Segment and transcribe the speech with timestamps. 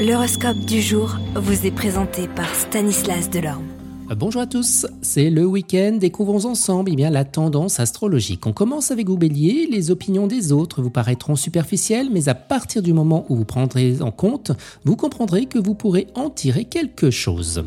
[0.00, 3.66] L'horoscope du jour vous est présenté par Stanislas Delorme.
[4.16, 8.46] Bonjour à tous, c'est le week-end, découvrons ensemble eh bien, la tendance astrologique.
[8.46, 12.80] On commence avec vous bélier, les opinions des autres vous paraîtront superficielles, mais à partir
[12.80, 14.52] du moment où vous prendrez en compte,
[14.86, 17.62] vous comprendrez que vous pourrez en tirer quelque chose.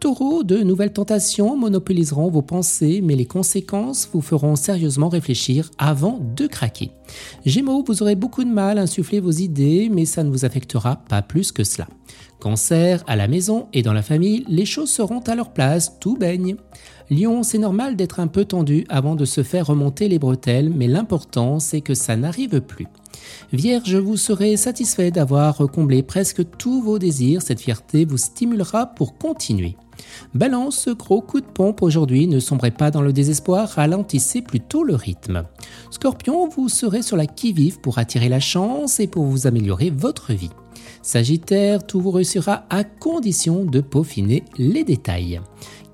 [0.00, 6.18] Taureau, de nouvelles tentations monopoliseront vos pensées, mais les conséquences vous feront sérieusement réfléchir avant
[6.34, 6.90] de craquer.
[7.44, 10.96] Gémeaux, vous aurez beaucoup de mal à insuffler vos idées, mais ça ne vous affectera
[10.96, 11.86] pas plus que cela.
[12.38, 16.16] Cancer, à la maison et dans la famille, les choses seront à leur place, tout
[16.16, 16.56] baigne.
[17.10, 20.86] Lion, c'est normal d'être un peu tendu avant de se faire remonter les bretelles, mais
[20.86, 22.86] l'important c'est que ça n'arrive plus.
[23.52, 29.18] Vierge, vous serez satisfait d'avoir comblé presque tous vos désirs, cette fierté vous stimulera pour
[29.18, 29.76] continuer.
[30.34, 34.84] Balance, ce gros coup de pompe aujourd'hui, ne sombrez pas dans le désespoir, ralentissez plutôt
[34.84, 35.44] le rythme.
[35.90, 40.32] Scorpion, vous serez sur la qui-vive pour attirer la chance et pour vous améliorer votre
[40.32, 40.50] vie.
[41.02, 45.40] Sagittaire, tout vous réussira à condition de peaufiner les détails.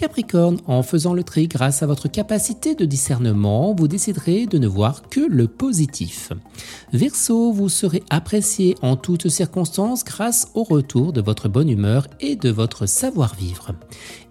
[0.00, 4.66] Capricorne, en faisant le tri grâce à votre capacité de discernement, vous déciderez de ne
[4.66, 6.32] voir que le positif.
[6.94, 12.34] Verseau, vous serez apprécié en toutes circonstances grâce au retour de votre bonne humeur et
[12.34, 13.72] de votre savoir-vivre.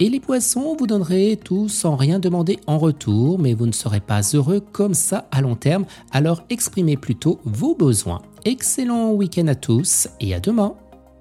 [0.00, 4.00] Et les poissons, vous donnerez tout sans rien demander en retour, mais vous ne serez
[4.00, 8.22] pas heureux comme ça à long terme, alors exprimez plutôt vos besoins.
[8.44, 10.74] Excellent week-end à tous et à demain.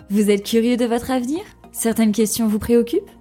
[0.09, 1.41] Vous êtes curieux de votre avenir?
[1.71, 3.20] Certaines questions vous préoccupent?